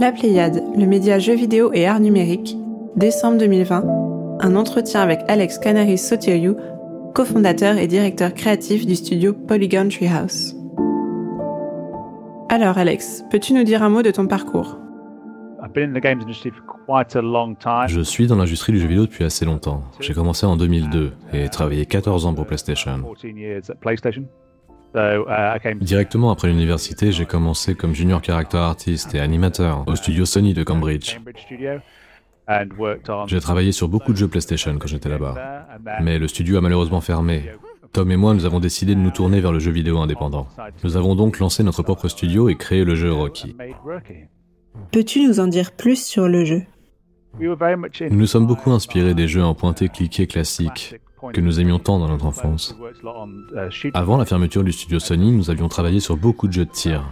[0.00, 2.56] La Pléiade, le média jeux vidéo et art numérique,
[2.94, 6.56] décembre 2020, un entretien avec Alex Canaris Soteriou,
[7.14, 10.54] cofondateur et directeur créatif du studio Polygon Treehouse.
[12.48, 14.78] Alors Alex, peux-tu nous dire un mot de ton parcours?
[17.88, 19.82] Je suis dans l'industrie du jeu vidéo depuis assez longtemps.
[19.98, 23.02] J'ai commencé en 2002 et travaillé 14 ans pour PlayStation.
[24.94, 30.54] Uh, Directement après l'université, j'ai commencé comme junior character artist et animateur au studio Sony
[30.54, 31.18] de Cambridge.
[33.26, 35.66] J'ai travaillé sur beaucoup de jeux PlayStation quand j'étais là-bas.
[36.00, 37.44] Mais le studio a malheureusement fermé.
[37.92, 40.46] Tom et moi, nous avons décidé de nous tourner vers le jeu vidéo indépendant.
[40.84, 43.54] Nous avons donc lancé notre propre studio et créé le jeu Rocky.
[44.92, 46.62] Peux-tu nous en dire plus sur le jeu?
[47.38, 47.56] Nous
[48.10, 50.96] nous sommes beaucoup inspirés des jeux en pointé-cliqué classiques
[51.32, 52.76] que nous aimions tant dans notre enfance.
[53.94, 57.04] Avant la fermeture du studio Sony, nous avions travaillé sur beaucoup de jeux de tir.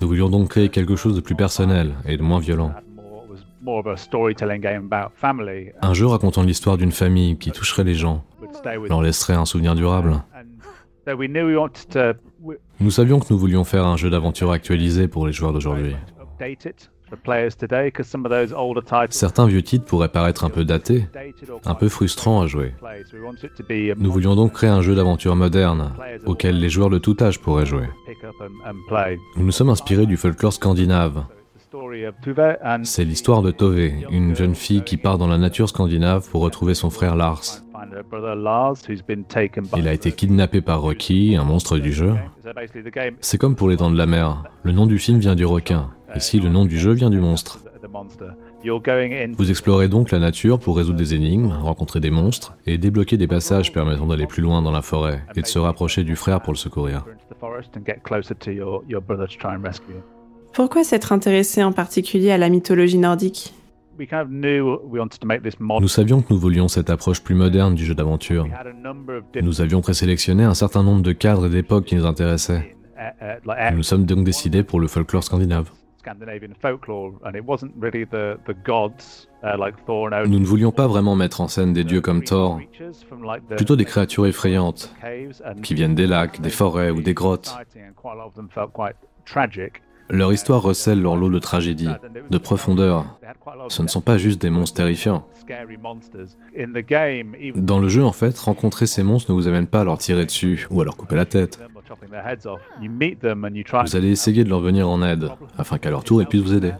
[0.00, 2.72] Nous voulions donc créer quelque chose de plus personnel et de moins violent.
[5.82, 8.24] Un jeu racontant l'histoire d'une famille qui toucherait les gens,
[8.88, 10.22] leur laisserait un souvenir durable.
[12.80, 15.94] Nous savions que nous voulions faire un jeu d'aventure actualisé pour les joueurs d'aujourd'hui.
[19.10, 21.06] Certains vieux titres pourraient paraître un peu datés,
[21.64, 22.74] un peu frustrants à jouer.
[23.96, 25.92] Nous voulions donc créer un jeu d'aventure moderne,
[26.26, 27.88] auquel les joueurs de tout âge pourraient jouer.
[29.36, 31.24] Nous nous sommes inspirés du folklore scandinave.
[32.82, 33.78] C'est l'histoire de Tove,
[34.10, 37.62] une jeune fille qui part dans la nature scandinave pour retrouver son frère Lars.
[39.76, 42.14] Il a été kidnappé par Rocky, un monstre du jeu.
[43.20, 44.44] C'est comme pour les dents de la mer.
[44.62, 45.90] Le nom du film vient du requin.
[46.16, 47.58] Ici, le nom du jeu vient du monstre.
[49.36, 53.26] Vous explorez donc la nature pour résoudre des énigmes, rencontrer des monstres et débloquer des
[53.26, 56.52] passages permettant d'aller plus loin dans la forêt et de se rapprocher du frère pour
[56.52, 57.04] le secourir.
[60.52, 63.54] Pourquoi s'être intéressé en particulier à la mythologie nordique
[65.80, 68.48] nous savions que nous voulions cette approche plus moderne du jeu d'aventure.
[69.40, 72.74] Nous avions présélectionné un certain nombre de cadres et d'époques qui nous intéressaient.
[73.44, 75.70] Nous nous sommes donc décidés pour le folklore scandinave.
[80.26, 82.60] Nous ne voulions pas vraiment mettre en scène des dieux comme Thor,
[83.56, 84.94] plutôt des créatures effrayantes
[85.62, 87.56] qui viennent des lacs, des forêts ou des grottes.
[90.12, 91.88] Leur histoire recèle leur lot de tragédie,
[92.30, 93.18] de profondeur.
[93.68, 95.26] Ce ne sont pas juste des monstres terrifiants.
[97.56, 100.26] Dans le jeu, en fait, rencontrer ces monstres ne vous amène pas à leur tirer
[100.26, 101.58] dessus ou à leur couper la tête.
[103.84, 106.54] Vous allez essayer de leur venir en aide, afin qu'à leur tour ils puissent vous
[106.54, 106.72] aider.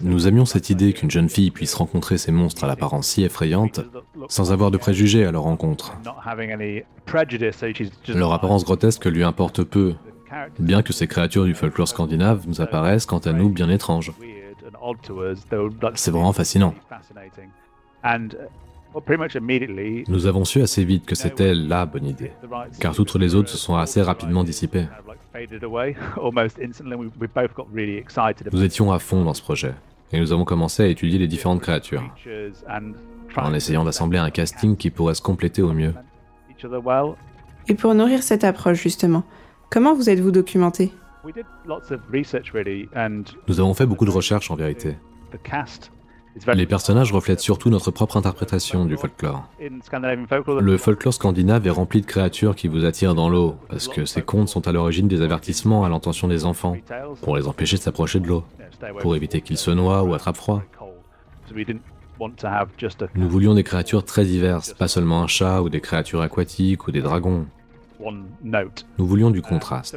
[0.00, 3.80] Nous aimions cette idée qu'une jeune fille puisse rencontrer ces monstres à l'apparence si effrayante
[4.28, 5.96] sans avoir de préjugés à leur rencontre.
[8.08, 9.94] Leur apparence grotesque lui importe peu,
[10.58, 14.12] bien que ces créatures du folklore scandinave nous apparaissent quant à nous bien étranges.
[15.94, 16.74] C'est vraiment fascinant.
[20.08, 22.32] Nous avons su assez vite que c'était la bonne idée,
[22.80, 24.86] car toutes les autres se sont assez rapidement dissipées.
[28.52, 29.74] Nous étions à fond dans ce projet,
[30.12, 32.02] et nous avons commencé à étudier les différentes créatures,
[33.36, 35.92] en essayant d'assembler un casting qui pourrait se compléter au mieux.
[37.68, 39.24] Et pour nourrir cette approche, justement,
[39.70, 40.92] comment vous êtes-vous documenté?
[43.48, 44.96] Nous avons fait beaucoup de recherches en vérité.
[46.54, 49.48] Les personnages reflètent surtout notre propre interprétation du folklore.
[49.58, 54.20] Le folklore scandinave est rempli de créatures qui vous attirent dans l'eau, parce que ces
[54.22, 56.76] contes sont à l'origine des avertissements à l'intention des enfants,
[57.22, 58.44] pour les empêcher de s'approcher de l'eau,
[59.00, 60.62] pour éviter qu'ils se noient ou attrapent froid.
[63.14, 66.90] Nous voulions des créatures très diverses, pas seulement un chat ou des créatures aquatiques ou
[66.90, 67.46] des dragons.
[68.98, 69.96] Nous voulions du contraste.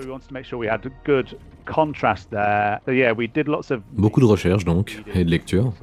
[3.94, 5.74] Beaucoup de recherches donc, et de lectures.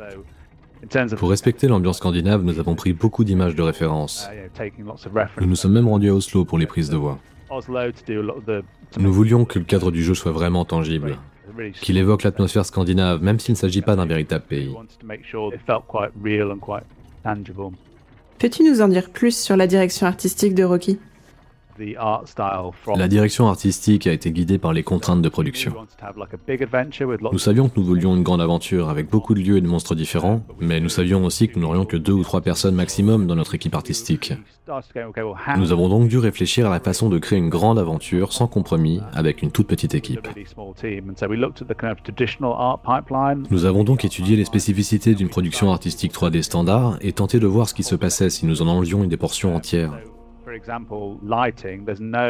[1.17, 4.29] Pour respecter l'ambiance scandinave, nous avons pris beaucoup d'images de référence.
[5.41, 7.19] Nous nous sommes même rendus à Oslo pour les prises de voix.
[8.99, 11.19] Nous voulions que le cadre du jeu soit vraiment tangible,
[11.81, 14.75] qu'il évoque l'atmosphère scandinave, même s'il ne s'agit pas d'un véritable pays.
[18.39, 20.99] Peux-tu nous en dire plus sur la direction artistique de Rocky?
[22.97, 25.75] La direction artistique a été guidée par les contraintes de production.
[27.33, 29.95] Nous savions que nous voulions une grande aventure avec beaucoup de lieux et de monstres
[29.95, 33.37] différents, mais nous savions aussi que nous n'aurions que deux ou trois personnes maximum dans
[33.37, 34.33] notre équipe artistique.
[35.57, 39.01] Nous avons donc dû réfléchir à la façon de créer une grande aventure sans compromis
[39.13, 40.29] avec une toute petite équipe.
[43.51, 47.69] Nous avons donc étudié les spécificités d'une production artistique 3D standard et tenté de voir
[47.69, 49.93] ce qui se passait si nous en enlevions des portions entières.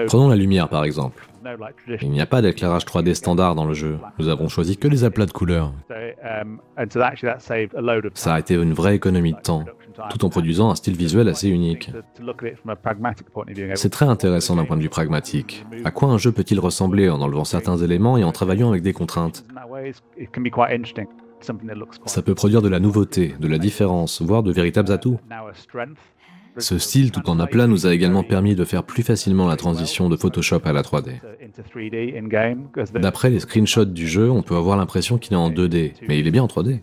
[0.06, 1.28] Prenons la lumière par exemple.
[2.02, 3.98] Il n'y a pas d'éclairage 3D standard dans le jeu.
[4.18, 5.72] Nous avons choisi que les aplats de couleurs.
[8.14, 9.64] Ça a été une vraie économie de temps,
[10.10, 11.92] tout en produisant un style visuel assez unique.
[13.74, 15.64] C'est très intéressant d'un point de vue pragmatique.
[15.84, 18.92] À quoi un jeu peut-il ressembler en enlevant certains éléments et en travaillant avec des
[18.92, 19.44] contraintes?
[22.06, 25.18] Ça peut produire de la nouveauté, de la différence, voire de véritables atouts.
[26.58, 30.08] Ce style tout en aplat nous a également permis de faire plus facilement la transition
[30.08, 31.20] de Photoshop à la 3D.
[32.94, 36.26] D'après les screenshots du jeu, on peut avoir l'impression qu'il est en 2D, mais il
[36.26, 36.80] est bien en 3D.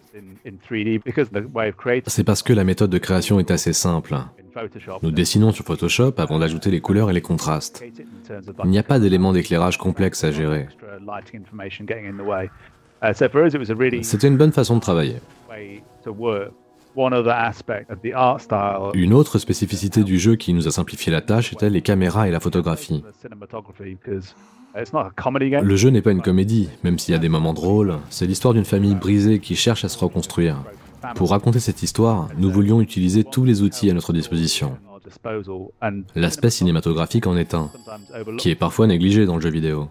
[2.07, 4.15] C'est parce que la méthode de création est assez simple.
[5.01, 7.83] Nous dessinons sur Photoshop avant d'ajouter les couleurs et les contrastes.
[8.63, 10.67] Il n'y a pas d'éléments d'éclairage complexes à gérer.
[14.01, 15.15] C'était une bonne façon de travailler.
[18.93, 22.31] Une autre spécificité du jeu qui nous a simplifié la tâche était les caméras et
[22.31, 23.03] la photographie.
[24.75, 28.53] Le jeu n'est pas une comédie, même s'il y a des moments drôles, c'est l'histoire
[28.53, 30.57] d'une famille brisée qui cherche à se reconstruire.
[31.15, 34.77] Pour raconter cette histoire, nous voulions utiliser tous les outils à notre disposition.
[36.15, 37.69] L'aspect cinématographique en est un,
[38.37, 39.89] qui est parfois négligé dans le jeu vidéo.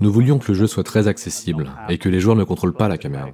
[0.00, 2.88] Nous voulions que le jeu soit très accessible et que les joueurs ne contrôlent pas
[2.88, 3.28] la caméra.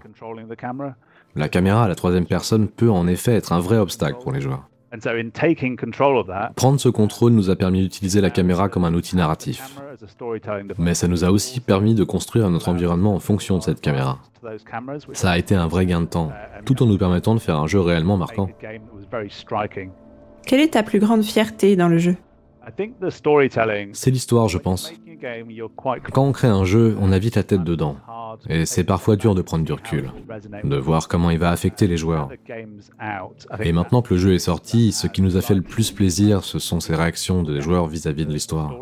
[1.36, 4.40] La caméra à la troisième personne peut en effet être un vrai obstacle pour les
[4.40, 4.68] joueurs.
[6.54, 9.80] Prendre ce contrôle nous a permis d'utiliser la caméra comme un outil narratif.
[10.78, 14.20] Mais ça nous a aussi permis de construire notre environnement en fonction de cette caméra.
[15.12, 16.30] Ça a été un vrai gain de temps,
[16.64, 18.48] tout en nous permettant de faire un jeu réellement marquant.
[20.46, 22.16] Quelle est ta plus grande fierté dans le jeu?
[23.92, 24.92] C'est l'histoire, je pense.
[26.12, 27.96] Quand on crée un jeu, on a vite la tête dedans.
[28.48, 30.10] Et c'est parfois dur de prendre du recul,
[30.62, 32.28] de voir comment il va affecter les joueurs.
[33.60, 36.44] Et maintenant que le jeu est sorti, ce qui nous a fait le plus plaisir,
[36.44, 38.74] ce sont ces réactions des joueurs vis-à-vis de l'histoire.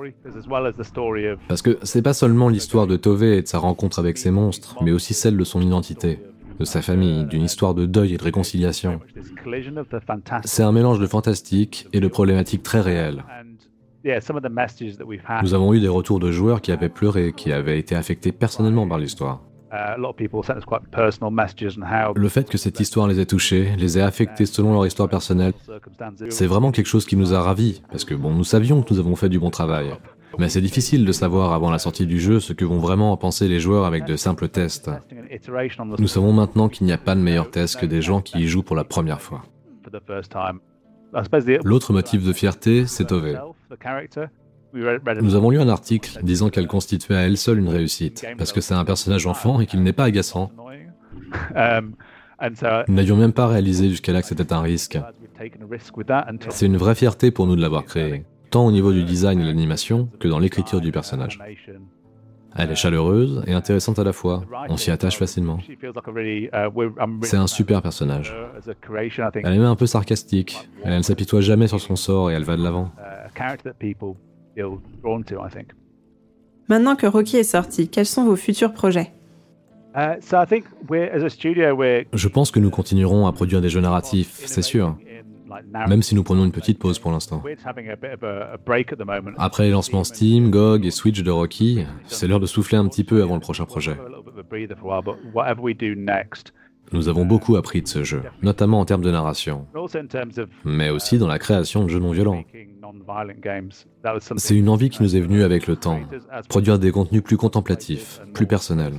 [1.49, 4.76] Parce que c'est pas seulement l'histoire de Tove et de sa rencontre avec ses monstres,
[4.82, 6.20] mais aussi celle de son identité,
[6.58, 9.00] de sa famille, d'une histoire de deuil et de réconciliation.
[10.44, 13.25] C'est un mélange de fantastique et de problématiques très réelles.
[14.04, 18.87] Nous avons eu des retours de joueurs qui avaient pleuré, qui avaient été affectés personnellement
[18.87, 19.40] par l'histoire.
[22.14, 25.54] Le fait que cette histoire les ait touchés, les ait affectés selon leur histoire personnelle,
[26.28, 29.00] c'est vraiment quelque chose qui nous a ravis, parce que bon, nous savions que nous
[29.00, 29.94] avons fait du bon travail.
[30.38, 33.16] Mais c'est difficile de savoir avant la sortie du jeu ce que vont vraiment en
[33.16, 34.90] penser les joueurs avec de simples tests.
[35.99, 38.46] Nous savons maintenant qu'il n'y a pas de meilleur test que des gens qui y
[38.46, 39.43] jouent pour la première fois.
[41.64, 43.38] L'autre motif de fierté, c'est Tove.
[44.74, 48.60] Nous avons lu un article disant qu'elle constituait à elle seule une réussite, parce que
[48.60, 50.50] c'est un personnage enfant et qu'il n'est pas agaçant.
[51.56, 51.94] Um,
[52.88, 54.98] nous n'avions même pas réalisé jusqu'à là que c'était un risque.
[56.48, 59.42] C'est une vraie fierté pour nous de l'avoir créé, tant au niveau du design et
[59.42, 61.38] de l'animation que dans l'écriture du personnage.
[62.56, 64.44] Elle est chaleureuse et intéressante à la fois.
[64.68, 65.58] On s'y attache facilement.
[67.22, 68.34] C'est un super personnage.
[69.34, 70.68] Elle est même un peu sarcastique.
[70.84, 72.92] Elle ne s'apitoie jamais sur son sort et elle va de l'avant.
[76.69, 79.12] Maintenant que Rocky est sorti, quels sont vos futurs projets?
[82.12, 84.96] Je pense que nous continuerons à produire des jeux narratifs, c'est sûr
[85.88, 87.43] même si nous prenons une petite pause pour l'instant.
[89.38, 93.04] Après les lancements Steam, GOG et Switch de Rocky, c'est l'heure de souffler un petit
[93.04, 93.97] peu avant le prochain projet.
[96.92, 99.66] Nous avons beaucoup appris de ce jeu, notamment en termes de narration,
[100.64, 102.42] mais aussi dans la création de jeux non violents.
[104.36, 106.00] C'est une envie qui nous est venue avec le temps,
[106.48, 108.94] produire des contenus plus contemplatifs, plus personnels.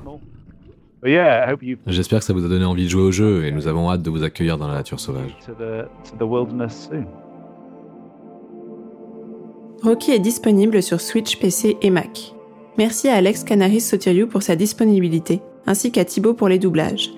[1.86, 4.02] J'espère que ça vous a donné envie de jouer au jeu et nous avons hâte
[4.02, 5.38] de vous accueillir dans la nature sauvage.
[9.84, 12.34] Rocky est disponible sur Switch, PC et Mac.
[12.78, 17.12] Merci à Alex Canaris Sotiriou pour sa disponibilité, ainsi qu'à Thibaut pour les doublages.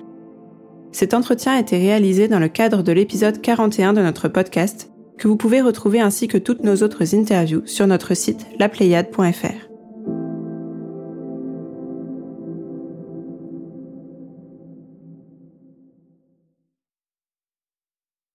[0.96, 5.28] Cet entretien a été réalisé dans le cadre de l'épisode 41 de notre podcast, que
[5.28, 9.75] vous pouvez retrouver ainsi que toutes nos autres interviews sur notre site lapléiade.fr.